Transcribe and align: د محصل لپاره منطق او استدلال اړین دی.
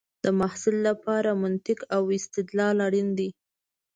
د 0.23 0.25
محصل 0.39 0.75
لپاره 0.89 1.29
منطق 1.43 1.79
او 1.95 2.03
استدلال 2.17 2.77
اړین 2.87 3.07
دی. 3.19 3.29